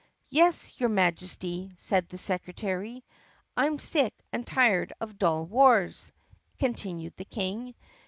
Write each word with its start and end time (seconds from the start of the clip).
"Yes, 0.31 0.79
your 0.79 0.89
Majesty," 0.89 1.71
said 1.75 2.09
the 2.09 2.17
secretary. 2.17 3.03
"I 3.55 3.67
'm 3.67 3.77
sick 3.77 4.15
and 4.33 4.47
tired 4.47 4.93
of 4.99 5.19
dull 5.19 5.45
wars," 5.45 6.11
continued 6.57 7.15
the 7.17 7.25
King. 7.25 7.75